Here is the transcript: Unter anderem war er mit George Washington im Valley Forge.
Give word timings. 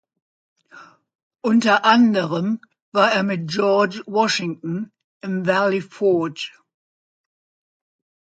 Unter 1.43 1.85
anderem 1.85 2.59
war 2.91 3.11
er 3.11 3.21
mit 3.21 3.47
George 3.51 4.01
Washington 4.07 4.91
im 5.21 5.45
Valley 5.45 5.79
Forge. 5.81 6.49